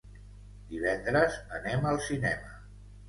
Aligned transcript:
Divendres 0.71 1.37
anem 1.59 1.87
al 1.91 2.01
cinema. 2.09 2.55